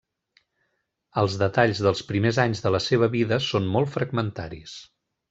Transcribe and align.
Els 1.23 1.35
detalls 1.41 1.81
dels 1.87 2.01
primers 2.11 2.39
anys 2.45 2.63
de 2.63 2.71
la 2.77 2.81
seva 2.87 3.11
vida 3.17 3.39
són 3.49 3.69
molt 3.77 3.93
fragmentaris. 3.97 4.75